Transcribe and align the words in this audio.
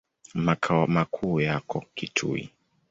Makao 0.33 0.87
makuu 0.87 1.41
yako 1.41 1.85
Kitui. 1.95 2.49